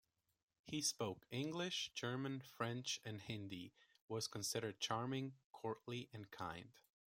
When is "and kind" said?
6.11-6.73